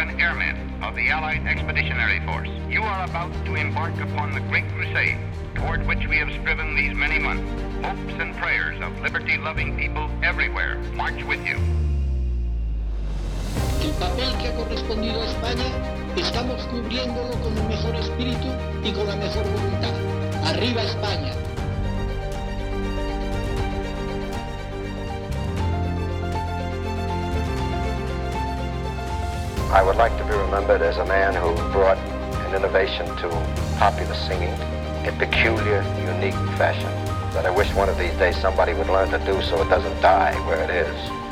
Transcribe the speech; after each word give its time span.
and 0.00 0.18
airmen 0.18 0.56
of 0.82 0.96
the 0.96 1.10
Allied 1.10 1.46
Expeditionary 1.46 2.20
Force, 2.24 2.48
you 2.70 2.80
are 2.82 3.04
about 3.04 3.32
to 3.44 3.54
embark 3.54 3.92
upon 4.00 4.32
the 4.32 4.40
great 4.48 4.64
crusade 4.72 5.18
toward 5.54 5.86
which 5.86 6.06
we 6.08 6.16
have 6.16 6.30
striven 6.40 6.74
these 6.74 6.94
many 6.94 7.18
months. 7.18 7.44
Hopes 7.84 8.16
and 8.18 8.34
prayers 8.36 8.80
of 8.80 8.98
liberty-loving 9.02 9.76
people 9.76 10.08
everywhere 10.22 10.76
march 10.94 11.22
with 11.24 11.44
you. 11.44 11.58
El 13.84 13.92
papel 14.00 14.32
que 14.38 14.48
ha 14.48 14.54
correspondido 14.56 15.20
a 15.20 15.26
España 15.26 15.68
estamos 16.16 16.62
cubriéndolo 16.68 17.32
con 17.42 17.58
el 17.58 17.68
mejor 17.68 17.94
espíritu 17.96 18.48
y 18.82 18.92
con 18.92 19.06
la 19.06 19.16
mejor 19.16 19.44
voluntad. 19.44 19.94
¡Arriba 20.46 20.82
España! 20.82 21.49
I 29.72 29.84
would 29.84 29.94
like 29.94 30.16
to 30.18 30.24
be 30.24 30.32
remembered 30.32 30.82
as 30.82 30.96
a 30.98 31.04
man 31.04 31.32
who 31.32 31.54
brought 31.70 31.96
an 31.96 32.56
innovation 32.56 33.06
to 33.06 33.28
popular 33.78 34.16
singing 34.16 34.50
in 35.06 35.16
peculiar, 35.16 35.80
unique 36.12 36.34
fashion. 36.58 36.90
That 37.34 37.46
I 37.46 37.50
wish 37.50 37.72
one 37.74 37.88
of 37.88 37.96
these 37.96 38.12
days 38.14 38.36
somebody 38.36 38.74
would 38.74 38.88
learn 38.88 39.10
to 39.10 39.18
do 39.24 39.40
so 39.42 39.62
it 39.62 39.68
doesn't 39.68 40.00
die 40.02 40.34
where 40.48 40.60
it 40.60 40.70
is. 40.70 41.29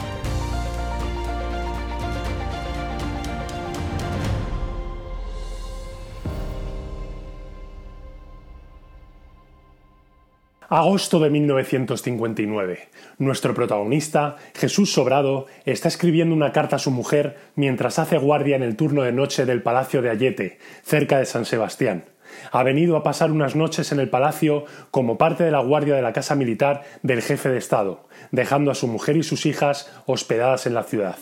Agosto 10.71 11.19
de 11.19 11.31
1959. 11.31 12.91
Nuestro 13.17 13.55
protagonista, 13.55 14.37
Jesús 14.55 14.93
Sobrado, 14.93 15.47
está 15.65 15.89
escribiendo 15.89 16.35
una 16.35 16.53
carta 16.53 16.77
a 16.77 16.79
su 16.79 16.91
mujer 16.91 17.39
mientras 17.55 17.99
hace 17.99 18.19
guardia 18.19 18.55
en 18.55 18.63
el 18.63 18.77
turno 18.77 19.01
de 19.01 19.13
noche 19.13 19.47
del 19.47 19.63
Palacio 19.63 20.03
de 20.03 20.11
Ayete, 20.11 20.59
cerca 20.83 21.19
de 21.19 21.25
San 21.25 21.47
Sebastián. 21.47 22.05
Ha 22.53 22.63
venido 22.65 22.99
a 22.99 23.03
pasar 23.03 23.33
unas 23.33 23.57
noches 23.57 23.93
en 23.93 23.99
el 23.99 24.11
palacio 24.11 24.67
como 24.91 25.17
parte 25.17 25.43
de 25.43 25.51
la 25.51 25.61
guardia 25.61 25.95
de 25.95 26.03
la 26.03 26.13
casa 26.13 26.35
militar 26.35 26.83
del 27.03 27.23
jefe 27.23 27.49
de 27.49 27.57
Estado, 27.57 28.07
dejando 28.31 28.71
a 28.71 28.75
su 28.75 28.89
mujer 28.89 29.17
y 29.17 29.23
sus 29.23 29.47
hijas 29.47 29.91
hospedadas 30.05 30.67
en 30.67 30.75
la 30.75 30.83
ciudad. 30.83 31.17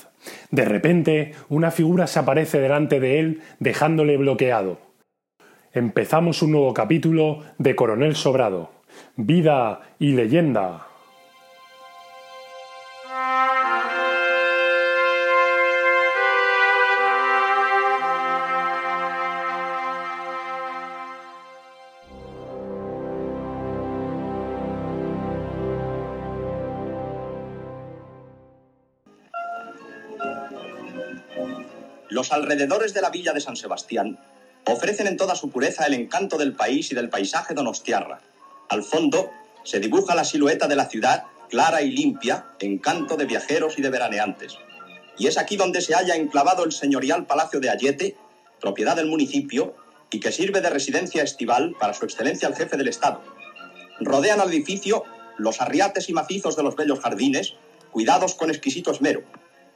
De 0.51 0.65
repente, 0.65 1.37
una 1.49 1.71
figura 1.71 2.09
se 2.09 2.19
aparece 2.19 2.59
delante 2.59 2.99
de 2.99 3.21
él, 3.21 3.43
dejándole 3.61 4.17
bloqueado. 4.17 4.81
Empezamos 5.73 6.43
un 6.43 6.51
nuevo 6.51 6.75
capítulo 6.75 7.45
de 7.59 7.77
Coronel 7.77 8.17
Sobrado. 8.17 8.76
Vida 9.17 9.81
y 9.99 10.13
leyenda. 10.13 10.87
Los 32.17 32.33
alrededores 32.33 32.95
de 32.95 33.03
la 33.03 33.11
villa 33.11 33.35
de 33.35 33.43
San 33.43 33.57
Sebastián 33.57 34.19
ofrecen 34.65 35.07
en 35.07 35.19
toda 35.19 35.35
su 35.35 35.51
pureza 35.51 35.85
el 35.85 35.93
encanto 35.93 36.39
del 36.39 36.55
país 36.55 36.91
y 36.91 36.95
del 36.95 37.11
paisaje 37.11 37.53
donostiarra. 37.53 38.21
Al 38.69 38.83
fondo 38.83 39.31
se 39.65 39.81
dibuja 39.81 40.15
la 40.15 40.25
silueta 40.25 40.69
de 40.69 40.77
la 40.77 40.89
ciudad 40.89 41.25
clara 41.49 41.83
y 41.83 41.91
limpia, 41.91 42.47
encanto 42.59 43.17
de 43.17 43.25
viajeros 43.25 43.79
y 43.79 43.83
de 43.83 43.91
veraneantes. 43.91 44.59
Y 45.19 45.27
es 45.27 45.39
aquí 45.39 45.57
donde 45.57 45.81
se 45.81 45.95
halla 45.95 46.17
enclavado 46.17 46.65
el 46.65 46.73
señorial 46.73 47.27
Palacio 47.27 47.61
de 47.61 47.71
Ayete, 47.71 48.17
propiedad 48.61 48.97
del 48.97 49.07
municipio 49.07 49.75
y 50.11 50.21
que 50.21 50.33
sirve 50.33 50.61
de 50.61 50.71
residencia 50.71 51.23
estival 51.23 51.75
para 51.79 51.95
su 51.95 52.05
excelencia 52.05 52.49
el 52.49 52.55
jefe 52.55 52.77
del 52.77 52.89
Estado. 52.89 53.23
Rodean 54.01 54.41
al 54.41 54.49
edificio 54.49 55.05
los 55.39 55.61
arriates 55.61 56.09
y 56.09 56.13
macizos 56.13 56.57
de 56.57 56.63
los 56.63 56.77
bellos 56.77 57.01
jardines, 57.01 57.55
cuidados 57.91 58.35
con 58.35 58.51
exquisito 58.51 58.91
esmero. 58.91 59.23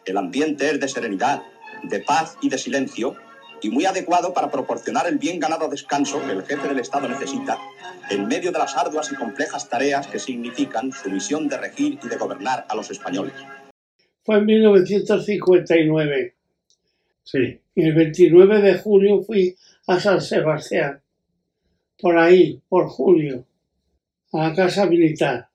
El 0.04 0.16
ambiente 0.16 0.70
es 0.70 0.80
de 0.80 0.88
serenidad, 0.88 1.42
de 1.82 2.00
paz 2.00 2.36
y 2.42 2.48
de 2.48 2.58
silencio, 2.58 3.16
y 3.62 3.70
muy 3.70 3.84
adecuado 3.84 4.32
para 4.32 4.50
proporcionar 4.50 5.06
el 5.06 5.18
bien 5.18 5.38
ganado 5.38 5.68
descanso 5.68 6.20
que 6.24 6.32
el 6.32 6.42
jefe 6.44 6.68
del 6.68 6.80
Estado 6.80 7.08
necesita 7.08 7.58
en 8.10 8.26
medio 8.26 8.50
de 8.52 8.58
las 8.58 8.76
arduas 8.76 9.10
y 9.12 9.14
complejas 9.14 9.68
tareas 9.68 10.06
que 10.06 10.18
significan 10.18 10.92
su 10.92 11.10
misión 11.10 11.48
de 11.48 11.58
regir 11.58 11.98
y 12.02 12.08
de 12.08 12.16
gobernar 12.16 12.66
a 12.68 12.74
los 12.74 12.90
españoles. 12.90 13.34
Fue 14.22 14.38
en 14.38 14.46
1959. 14.46 16.34
Sí. 17.22 17.60
Y 17.74 17.82
el 17.82 17.94
29 17.94 18.60
de 18.60 18.78
julio 18.78 19.22
fui 19.22 19.56
a 19.86 19.98
San 20.00 20.20
Sebastián, 20.20 21.00
por 21.98 22.18
ahí, 22.18 22.60
por 22.68 22.88
julio, 22.88 23.46
a 24.32 24.48
la 24.48 24.54
casa 24.54 24.86
militar. 24.86 25.48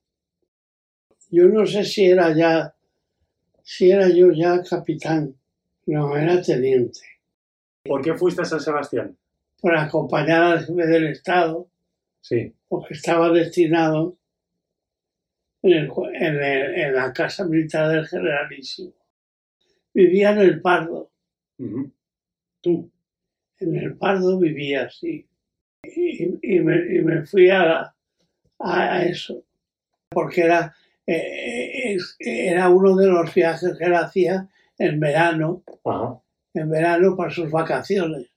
Yo 1.29 1.45
no 1.45 1.65
sé 1.65 1.83
si 1.83 2.05
era 2.05 2.33
ya, 2.35 2.73
si 3.63 3.91
era 3.91 4.09
yo 4.09 4.31
ya 4.31 4.61
capitán, 4.63 5.35
no, 5.87 6.15
era 6.15 6.41
teniente. 6.41 7.01
¿Por 7.85 8.01
qué 8.01 8.13
fuiste 8.15 8.41
a 8.41 8.45
San 8.45 8.59
Sebastián? 8.59 9.15
Por 9.61 9.75
acompañar 9.75 10.43
al 10.43 10.59
jefe 10.65 10.87
del 10.87 11.07
Estado, 11.07 11.67
Sí. 12.21 12.53
porque 12.67 12.95
estaba 12.95 13.29
destinado 13.29 14.17
en, 15.61 15.71
el- 15.73 15.91
en 16.13 16.35
el- 16.35 16.75
en 16.75 16.95
la 16.95 17.13
casa 17.13 17.45
militar 17.45 17.89
del 17.89 18.07
generalísimo. 18.07 18.93
Vivía 19.93 20.31
en 20.31 20.39
el 20.39 20.61
Pardo. 20.61 21.11
Tú. 22.61 22.91
en 23.59 23.75
el 23.75 23.95
Pardo 23.95 24.37
vivía 24.37 24.83
así. 24.85 25.25
Y, 25.83 26.55
y 26.55 26.59
me, 26.59 26.75
y 26.95 26.99
me 27.01 27.25
fui 27.25 27.49
a, 27.49 27.93
eso, 29.05 29.43
porque 30.09 30.41
era, 30.41 30.75
eh, 31.07 31.93
es- 31.93 32.17
era 32.19 32.67
uno 32.69 32.95
de 32.97 33.07
los 33.07 33.33
viajes 33.33 33.77
que 33.77 33.85
él 33.85 33.95
hacía 33.95 34.49
en 34.77 34.99
verano, 34.99 35.63
Ajá. 35.85 36.19
En 36.55 36.69
verano 36.69 37.15
para 37.15 37.31
sus 37.31 37.51
vacaciones 37.51 38.27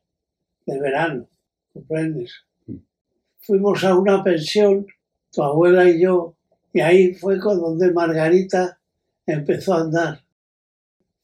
de 0.67 0.81
verano, 0.81 1.27
¿comprendes? 1.73 2.33
Mm. 2.67 2.77
Fuimos 3.39 3.85
a 3.85 3.97
una 3.97 4.23
pensión, 4.23 4.87
tu 5.33 5.43
abuela 5.43 5.89
y 5.89 6.03
yo, 6.03 6.35
y 6.73 6.81
ahí 6.81 7.15
fue 7.15 7.39
con 7.39 7.61
donde 7.61 7.93
Margarita 7.93 8.79
empezó 9.27 9.75
a 9.75 9.81
andar. 9.83 10.21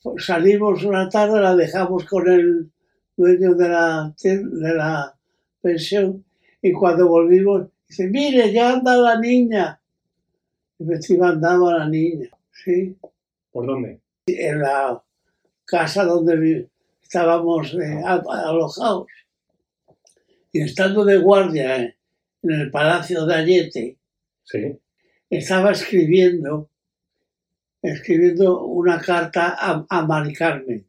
Pues 0.02 0.24
salimos 0.24 0.84
una 0.84 1.08
tarde, 1.08 1.40
la 1.40 1.54
dejamos 1.54 2.04
con 2.04 2.28
el 2.28 2.70
dueño 3.16 3.54
de 3.54 3.68
la, 3.68 4.14
de 4.22 4.74
la 4.74 5.14
pensión, 5.60 6.24
y 6.62 6.72
cuando 6.72 7.08
volvimos, 7.08 7.68
dice, 7.88 8.08
mire, 8.08 8.52
ya 8.52 8.72
anda 8.72 8.96
la 8.96 9.20
niña. 9.20 9.80
Y 10.78 10.84
me 10.84 10.98
iba 11.08 11.28
andando 11.28 11.68
a 11.68 11.78
la 11.78 11.88
niña, 11.88 12.30
¿sí? 12.50 12.96
¿Por 13.52 13.66
dónde? 13.66 14.00
en 14.26 14.60
la 14.60 15.02
casa 15.64 16.04
donde 16.04 16.68
estábamos 17.14 17.72
eh, 17.74 18.02
alojados. 18.04 19.06
Y 20.52 20.62
estando 20.62 21.04
de 21.04 21.16
guardia 21.18 21.76
eh, 21.76 21.96
en 22.42 22.50
el 22.50 22.70
palacio 22.72 23.24
de 23.24 23.34
Ayete, 23.36 23.98
Sí. 24.42 24.78
estaba 25.30 25.70
escribiendo, 25.70 26.68
escribiendo 27.80 28.64
una 28.64 29.00
carta 29.00 29.56
a, 29.58 29.86
a 29.88 30.06
Mari 30.06 30.34
Carmen, 30.34 30.84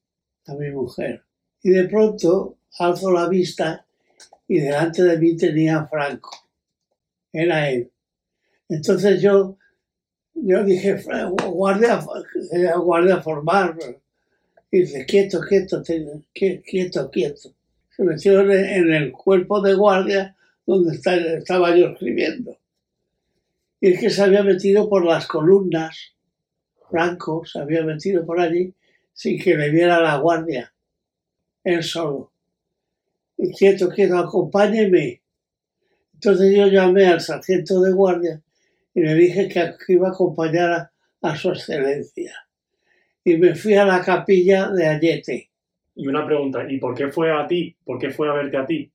a 0.47 0.55
mi 0.55 0.71
mujer. 0.71 1.23
Y 1.61 1.69
de 1.69 1.87
pronto 1.87 2.57
alzo 2.79 3.11
la 3.11 3.29
vista 3.29 3.85
y 4.47 4.59
delante 4.59 5.03
de 5.03 5.17
mí 5.19 5.37
tenía 5.37 5.77
a 5.79 5.87
Franco. 5.87 6.31
Era 7.31 7.69
él. 7.69 7.91
Entonces 8.67 9.21
yo, 9.21 9.57
yo 10.33 10.63
dije, 10.63 10.97
"Fra- 10.97 11.25
guardia, 11.29 11.99
era 12.51 12.77
guardia 12.77 13.21
formal. 13.21 13.77
Y 14.71 14.79
dice, 14.79 15.05
quieto, 15.05 15.39
quieto, 15.41 15.81
quieto, 16.33 17.11
quieto. 17.11 17.53
Se 17.95 18.03
metió 18.03 18.41
en 18.41 18.93
el, 18.93 19.11
cuerpo 19.11 19.61
de 19.61 19.73
guardia 19.73 20.35
donde 20.65 20.95
estaba 20.95 21.75
yo 21.75 21.87
escribiendo. 21.87 22.57
Y 23.79 23.93
es 23.93 23.99
que 23.99 24.09
se 24.09 24.23
había 24.23 24.43
metido 24.43 24.89
por 24.89 25.05
las 25.05 25.27
columnas, 25.27 26.15
Franco 26.89 27.45
se 27.45 27.59
había 27.59 27.83
metido 27.83 28.25
por 28.25 28.39
allí 28.39 28.73
sin 29.13 29.39
que 29.39 29.55
le 29.55 29.69
viera 29.69 30.01
la 30.01 30.17
guardia, 30.17 30.73
él 31.63 31.83
solo. 31.83 32.31
Y 33.37 33.51
quieto, 33.53 33.89
quieto, 33.89 34.17
acompáñeme. 34.17 35.21
Entonces 36.13 36.55
yo 36.55 36.67
llamé 36.67 37.07
al 37.07 37.21
sargento 37.21 37.81
de 37.81 37.91
guardia 37.91 38.41
y 38.93 39.01
le 39.01 39.13
dije 39.15 39.47
que 39.47 39.93
iba 39.93 40.09
a 40.09 40.11
acompañar 40.11 40.91
a 41.21 41.35
su 41.35 41.49
excelencia. 41.49 42.44
Y 43.25 43.37
me 43.37 43.55
fui 43.55 43.73
a 43.75 43.85
la 43.85 44.01
capilla 44.01 44.69
de 44.69 44.87
Ayete. 44.87 45.49
Y 45.95 46.07
una 46.07 46.25
pregunta, 46.25 46.65
¿y 46.69 46.77
por 46.79 46.95
qué 46.95 47.09
fue 47.09 47.31
a 47.31 47.47
ti? 47.47 47.75
¿Por 47.83 47.99
qué 47.99 48.11
fue 48.11 48.29
a 48.29 48.33
verte 48.33 48.57
a 48.57 48.65
ti? 48.65 48.91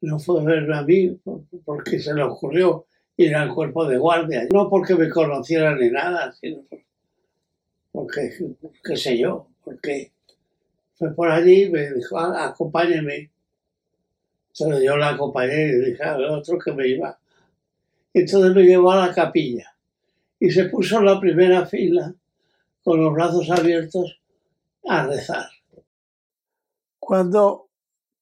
No 0.00 0.18
fue 0.18 0.40
a 0.40 0.44
verme 0.44 0.76
a 0.76 0.82
mí 0.82 1.08
por- 1.22 1.42
porque 1.64 1.98
se 2.00 2.14
le 2.14 2.22
ocurrió 2.22 2.86
ir 3.16 3.34
al 3.36 3.54
cuerpo 3.54 3.86
de 3.86 3.98
guardia. 3.98 4.46
No 4.52 4.68
porque 4.70 4.94
me 4.94 5.08
conociera 5.10 5.74
ni 5.76 5.90
nada, 5.90 6.32
sino 6.32 6.62
por- 6.62 6.80
porque, 7.92 8.30
qué 8.84 8.96
sé 8.96 9.18
yo, 9.18 9.48
porque 9.64 10.12
fue 10.94 11.14
por 11.14 11.30
allí 11.30 11.64
y 11.64 11.70
me 11.70 11.92
dijo, 11.92 12.18
"Ah, 12.18 12.46
acompáñeme. 12.48 13.30
Entonces 14.52 14.84
yo 14.84 14.96
la 14.96 15.10
acompañé 15.10 15.68
y 15.68 15.80
dije 15.90 16.02
al 16.02 16.24
otro 16.24 16.58
que 16.58 16.72
me 16.72 16.88
iba. 16.88 17.18
Entonces 18.14 18.54
me 18.54 18.62
llevó 18.64 18.92
a 18.92 19.06
la 19.06 19.14
capilla 19.14 19.74
y 20.40 20.50
se 20.50 20.66
puso 20.66 20.98
en 20.98 21.06
la 21.06 21.20
primera 21.20 21.66
fila 21.66 22.14
con 22.88 23.04
los 23.04 23.12
brazos 23.12 23.50
abiertos 23.50 24.18
a 24.86 25.06
rezar. 25.06 25.50
Cuando 26.98 27.68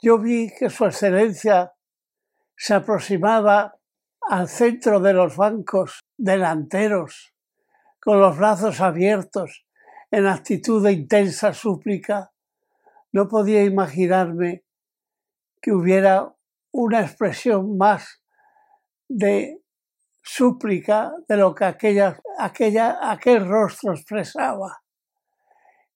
yo 0.00 0.18
vi 0.18 0.50
que 0.58 0.70
su 0.70 0.86
excelencia 0.86 1.72
se 2.56 2.74
aproximaba 2.74 3.78
al 4.22 4.48
centro 4.48 4.98
de 4.98 5.12
los 5.12 5.36
bancos 5.36 6.00
delanteros, 6.16 7.32
con 8.00 8.20
los 8.20 8.36
brazos 8.36 8.80
abiertos, 8.80 9.64
en 10.10 10.26
actitud 10.26 10.82
de 10.82 10.94
intensa 10.94 11.54
súplica, 11.54 12.32
no 13.12 13.28
podía 13.28 13.62
imaginarme 13.62 14.64
que 15.62 15.70
hubiera 15.70 16.34
una 16.72 17.02
expresión 17.02 17.78
más 17.78 18.20
de 19.06 19.62
súplica 20.26 21.12
de 21.28 21.36
lo 21.36 21.54
que 21.54 21.64
aquella, 21.64 22.18
aquella, 22.38 22.98
aquel 23.10 23.46
rostro 23.46 23.92
expresaba. 23.92 24.82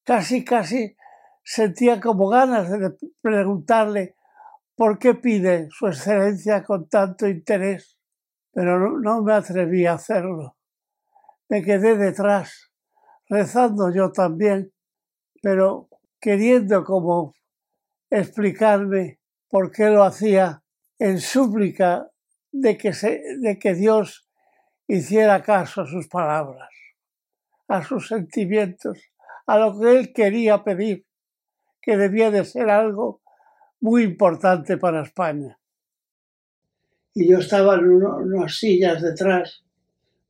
Casi, 0.04 0.44
casi 0.44 0.96
sentía 1.42 2.00
como 2.00 2.28
ganas 2.28 2.70
de 2.70 2.96
preguntarle 3.20 4.14
por 4.76 4.98
qué 4.98 5.14
pide 5.14 5.68
su 5.70 5.88
excelencia 5.88 6.62
con 6.62 6.88
tanto 6.88 7.26
interés, 7.26 7.98
pero 8.52 8.78
no, 8.78 9.00
no 9.00 9.22
me 9.22 9.34
atreví 9.34 9.84
a 9.84 9.94
hacerlo. 9.94 10.56
Me 11.48 11.62
quedé 11.62 11.96
detrás, 11.96 12.70
rezando 13.28 13.92
yo 13.92 14.12
también, 14.12 14.72
pero 15.42 15.88
queriendo 16.20 16.84
como 16.84 17.34
explicarme 18.08 19.18
por 19.48 19.72
qué 19.72 19.86
lo 19.90 20.04
hacía 20.04 20.62
en 20.98 21.18
súplica 21.18 22.10
de 22.52 22.76
que, 22.78 22.92
se, 22.92 23.22
de 23.38 23.58
que 23.58 23.74
Dios 23.74 24.28
hiciera 24.88 25.42
caso 25.42 25.82
a 25.82 25.86
sus 25.86 26.08
palabras, 26.08 26.70
a 27.68 27.82
sus 27.84 28.08
sentimientos, 28.08 28.98
a 29.46 29.58
lo 29.58 29.78
que 29.78 29.90
él 29.98 30.12
quería 30.12 30.62
pedir, 30.64 31.06
que 31.80 31.96
debía 31.96 32.30
de 32.30 32.44
ser 32.44 32.70
algo 32.70 33.22
muy 33.80 34.02
importante 34.02 34.76
para 34.76 35.02
España. 35.02 35.58
Y 37.14 37.30
yo 37.30 37.38
estaba 37.38 37.74
en 37.76 37.88
uno- 37.88 38.16
unas 38.18 38.56
sillas 38.58 39.02
detrás, 39.02 39.64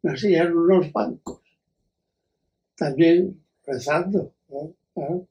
unas 0.02 0.20
sillas 0.20 0.46
en 0.46 0.56
unos 0.56 0.92
bancos, 0.92 1.42
también 2.76 3.44
rezando. 3.66 4.34
¿no? 4.48 4.74
Claro. 4.94 5.26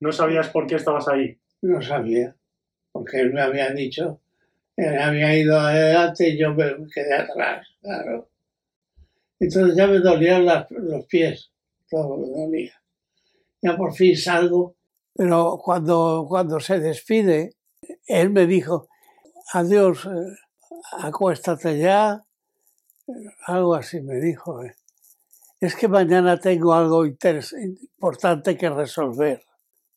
¿No 0.00 0.12
sabías 0.12 0.48
por 0.48 0.66
qué 0.66 0.76
estabas 0.76 1.08
ahí? 1.08 1.38
No 1.62 1.80
sabía, 1.80 2.36
porque 2.90 3.20
él 3.20 3.32
me 3.32 3.40
había 3.40 3.70
dicho, 3.70 4.20
había 4.76 5.36
ido 5.36 5.58
adelante 5.58 6.28
y 6.30 6.38
yo 6.38 6.54
me 6.54 6.64
quedé 6.92 7.14
atrás, 7.14 7.66
claro. 7.80 8.28
Entonces 9.38 9.76
ya 9.76 9.86
me 9.86 9.98
dolían 9.98 10.44
las- 10.46 10.70
los 10.70 11.04
pies, 11.06 11.50
todo 11.90 12.16
me 12.16 12.28
dolía. 12.28 12.72
Ya 13.60 13.76
por 13.76 13.94
fin 13.94 14.16
salgo, 14.16 14.76
pero 15.14 15.60
cuando, 15.62 16.24
cuando 16.28 16.58
se 16.58 16.80
despide, 16.80 17.54
él 18.06 18.30
me 18.30 18.46
dijo, 18.46 18.88
adiós, 19.52 20.06
eh, 20.06 20.34
acuéstate 20.98 21.78
ya, 21.78 22.22
algo 23.46 23.74
así 23.74 24.00
me 24.00 24.16
dijo. 24.20 24.62
eh. 24.64 24.74
Es 25.60 25.76
que 25.76 25.86
mañana 25.86 26.40
tengo 26.40 26.72
algo 26.72 27.04
importante 27.04 28.56
que 28.56 28.70
resolver. 28.70 29.44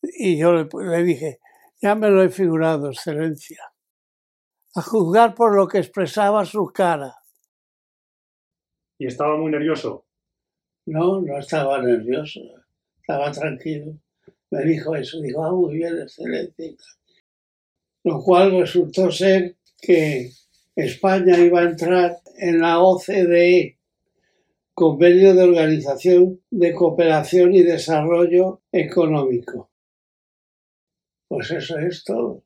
Y 0.02 0.38
yo 0.38 0.52
le, 0.54 0.68
le 0.86 1.04
dije, 1.04 1.40
ya 1.82 1.96
me 1.96 2.10
lo 2.10 2.22
he 2.22 2.30
figurado, 2.30 2.90
excelencia. 2.92 3.64
A 4.76 4.82
juzgar 4.82 5.34
por 5.36 5.56
lo 5.56 5.68
que 5.68 5.78
expresaba 5.78 6.46
su 6.46 6.66
cara. 6.68 7.16
Y 9.00 9.08
estaba 9.08 9.38
muy 9.38 9.52
nervioso. 9.52 10.06
No, 10.86 11.22
no 11.22 11.40
estaba 11.40 11.82
nervioso, 11.82 12.42
estaba 13.00 13.32
tranquilo. 13.32 13.98
Me 14.52 14.64
dijo 14.64 14.96
eso, 14.96 15.20
dijo, 15.22 15.44
ah, 15.44 15.52
muy 15.52 15.76
bien, 15.76 15.96
tal. 15.98 16.78
Lo 18.04 18.22
cual 18.22 18.60
resultó 18.60 19.10
ser 19.12 19.58
que 19.82 20.30
España 20.76 21.38
iba 21.38 21.62
a 21.62 21.70
entrar 21.70 22.18
en 22.38 22.60
la 22.60 22.80
OCDE, 22.80 23.80
Convenio 24.74 25.34
de 25.34 25.44
Organización 25.44 26.42
de 26.52 26.74
Cooperación 26.74 27.54
y 27.54 27.64
Desarrollo 27.64 28.62
Económico. 28.72 29.72
Pues 31.28 31.50
eso 31.52 31.80
es 31.80 32.04
todo. 32.04 32.45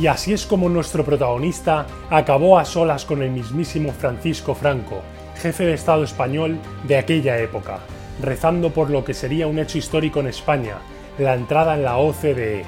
Y 0.00 0.06
así 0.06 0.32
es 0.32 0.46
como 0.46 0.68
nuestro 0.68 1.04
protagonista 1.04 1.84
acabó 2.08 2.56
a 2.56 2.64
solas 2.64 3.04
con 3.04 3.20
el 3.20 3.30
mismísimo 3.30 3.92
Francisco 3.92 4.54
Franco, 4.54 5.02
jefe 5.42 5.64
de 5.64 5.74
Estado 5.74 6.04
español 6.04 6.58
de 6.86 6.96
aquella 6.96 7.38
época, 7.38 7.80
rezando 8.22 8.70
por 8.70 8.90
lo 8.90 9.04
que 9.04 9.12
sería 9.12 9.48
un 9.48 9.58
hecho 9.58 9.76
histórico 9.76 10.20
en 10.20 10.28
España, 10.28 10.76
la 11.18 11.34
entrada 11.34 11.74
en 11.74 11.82
la 11.82 11.96
OCDE. 11.96 12.64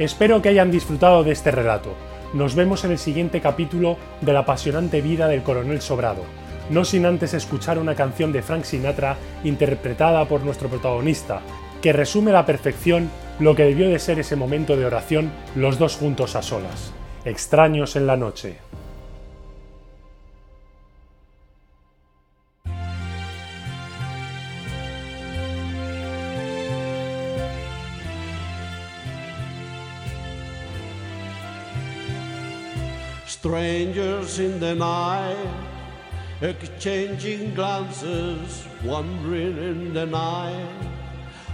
Espero 0.00 0.42
que 0.42 0.48
hayan 0.48 0.72
disfrutado 0.72 1.22
de 1.22 1.30
este 1.30 1.52
relato. 1.52 1.94
Nos 2.34 2.56
vemos 2.56 2.84
en 2.84 2.90
el 2.90 2.98
siguiente 2.98 3.40
capítulo 3.40 3.98
de 4.20 4.32
la 4.32 4.40
apasionante 4.40 5.00
vida 5.00 5.28
del 5.28 5.44
coronel 5.44 5.80
Sobrado, 5.80 6.24
no 6.70 6.84
sin 6.84 7.06
antes 7.06 7.34
escuchar 7.34 7.78
una 7.78 7.94
canción 7.94 8.32
de 8.32 8.42
Frank 8.42 8.64
Sinatra 8.64 9.16
interpretada 9.44 10.24
por 10.24 10.42
nuestro 10.42 10.68
protagonista, 10.68 11.40
que 11.80 11.92
resume 11.92 12.32
la 12.32 12.46
perfección 12.46 13.10
lo 13.38 13.54
que 13.54 13.64
debió 13.64 13.88
de 13.88 13.98
ser 13.98 14.18
ese 14.18 14.36
momento 14.36 14.76
de 14.76 14.84
oración 14.84 15.32
los 15.54 15.78
dos 15.78 15.96
juntos 15.96 16.36
a 16.36 16.42
solas, 16.42 16.92
extraños 17.24 17.96
en 17.96 18.06
la 18.06 18.16
noche. 18.16 18.58
Strangers 33.26 34.38
in 34.38 34.60
the 34.60 34.72
night, 34.72 35.36
exchanging 36.40 37.52
glances, 37.56 38.68
wandering 38.84 39.58
in 39.58 39.92
the 39.92 40.06
night. 40.06 41.01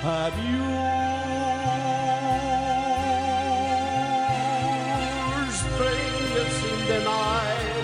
have 0.00 0.36
you. 0.38 0.64
Strangers 5.62 6.56
in 6.72 6.80
the 6.86 7.00
night, 7.04 7.74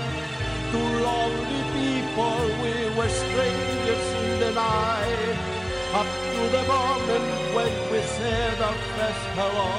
two 0.71 0.89
lonely 1.09 1.63
people, 1.75 2.39
we 2.63 2.75
were 2.97 3.09
strangers 3.09 4.07
in 4.23 4.41
the 4.41 4.53
night. 4.53 5.39
Up 5.95 6.07
to 6.07 6.43
the 6.57 6.65
moment 6.75 7.55
when 7.55 7.73
we 7.91 8.01
said 8.17 8.61
our 8.61 8.79
first 8.95 9.25
hello, 9.39 9.73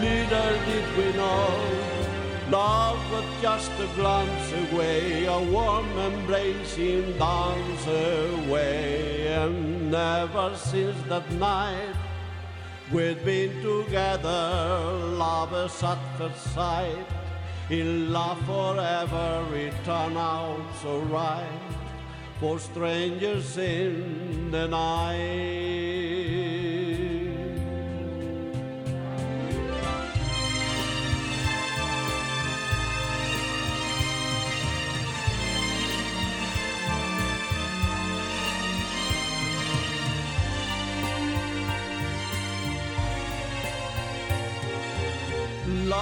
little 0.00 0.52
did 0.66 0.86
we 0.96 1.12
know 1.16 1.91
Love 2.50 2.98
was 3.12 3.24
just 3.40 3.70
a 3.80 3.86
glance 3.94 4.52
away, 4.52 5.24
a 5.24 5.38
warm 5.38 5.88
embracing 5.98 7.16
dance 7.18 7.86
away. 7.86 9.28
And 9.28 9.90
never 9.90 10.54
since 10.56 11.00
that 11.08 11.30
night 11.32 11.94
we'd 12.92 13.24
been 13.24 13.62
together, 13.62 14.92
lovers 15.16 15.82
at 15.82 15.98
first 16.18 16.54
sight. 16.54 17.06
In 17.70 18.12
love 18.12 18.38
forever, 18.44 19.46
it 19.54 19.72
turned 19.84 20.18
out 20.18 20.66
so 20.82 20.98
right 20.98 21.70
for 22.38 22.58
strangers 22.58 23.56
in 23.56 24.50
the 24.50 24.66
night. 24.66 26.01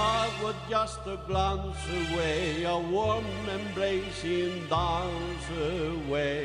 Love 0.01 0.35
with 0.43 0.59
just 0.69 1.01
a 1.15 1.17
glance 1.29 1.83
away, 2.01 2.63
a 2.75 2.77
warm 2.95 3.25
embracing 3.57 4.53
dance 4.75 5.47
away. 5.73 6.41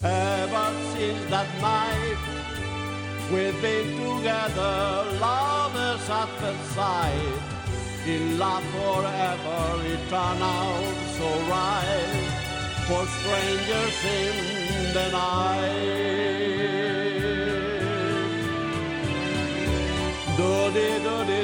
Ever 0.00 0.68
since 0.92 1.22
that 1.34 1.50
night, 1.72 2.22
we've 3.32 3.60
been 3.66 3.88
together, 4.04 4.76
lovers 5.26 6.06
at 6.20 6.30
first 6.38 6.66
sight. 6.76 7.40
In 8.14 8.22
love 8.44 8.66
forever, 8.74 9.62
it 9.92 10.02
turned 10.12 10.44
out 10.56 10.94
so 11.16 11.28
right 11.54 12.24
for 12.86 13.02
strangers 13.16 13.98
in 14.22 14.36
the 14.96 15.06
night. 15.22 16.34
Do 20.36 20.70
di 20.76 20.88
do 21.06 21.14
di 21.30 21.40